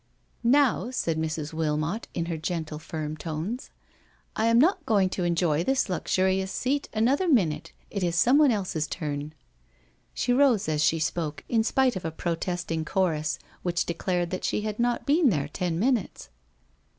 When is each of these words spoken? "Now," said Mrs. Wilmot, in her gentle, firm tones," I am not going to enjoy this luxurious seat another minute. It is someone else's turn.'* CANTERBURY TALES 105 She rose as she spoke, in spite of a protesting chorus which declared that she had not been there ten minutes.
"Now," 0.61 0.89
said 0.89 1.19
Mrs. 1.19 1.53
Wilmot, 1.53 2.07
in 2.15 2.25
her 2.25 2.35
gentle, 2.37 2.79
firm 2.79 3.15
tones," 3.15 3.69
I 4.35 4.47
am 4.47 4.57
not 4.57 4.83
going 4.87 5.09
to 5.09 5.23
enjoy 5.23 5.63
this 5.63 5.89
luxurious 5.89 6.51
seat 6.51 6.89
another 6.91 7.27
minute. 7.27 7.71
It 7.91 8.01
is 8.03 8.15
someone 8.15 8.49
else's 8.49 8.87
turn.'* 8.87 9.35
CANTERBURY 10.15 10.15
TALES 10.15 10.25
105 10.25 10.25
She 10.25 10.33
rose 10.33 10.75
as 10.75 10.83
she 10.83 10.97
spoke, 10.97 11.43
in 11.47 11.63
spite 11.63 11.95
of 11.95 12.03
a 12.03 12.09
protesting 12.09 12.83
chorus 12.83 13.37
which 13.61 13.85
declared 13.85 14.31
that 14.31 14.43
she 14.43 14.61
had 14.61 14.79
not 14.79 15.05
been 15.05 15.29
there 15.29 15.47
ten 15.47 15.77
minutes. 15.77 16.29